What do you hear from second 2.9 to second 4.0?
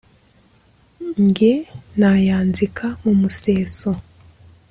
mu museso